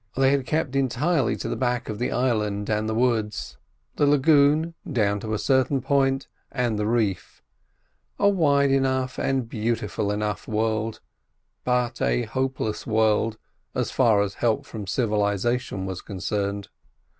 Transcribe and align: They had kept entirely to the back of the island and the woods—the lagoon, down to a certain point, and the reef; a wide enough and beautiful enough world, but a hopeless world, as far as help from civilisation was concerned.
They 0.17 0.31
had 0.31 0.47
kept 0.47 0.75
entirely 0.75 1.35
to 1.35 1.47
the 1.47 1.55
back 1.55 1.87
of 1.87 1.99
the 1.99 2.11
island 2.11 2.71
and 2.71 2.89
the 2.89 2.95
woods—the 2.95 4.05
lagoon, 4.07 4.73
down 4.91 5.19
to 5.19 5.31
a 5.31 5.37
certain 5.37 5.79
point, 5.79 6.27
and 6.51 6.79
the 6.79 6.87
reef; 6.87 7.43
a 8.17 8.27
wide 8.27 8.71
enough 8.71 9.19
and 9.19 9.47
beautiful 9.47 10.11
enough 10.11 10.47
world, 10.47 11.01
but 11.63 12.01
a 12.01 12.23
hopeless 12.23 12.87
world, 12.87 13.37
as 13.75 13.91
far 13.91 14.23
as 14.23 14.33
help 14.41 14.65
from 14.65 14.87
civilisation 14.87 15.85
was 15.85 16.01
concerned. 16.01 16.69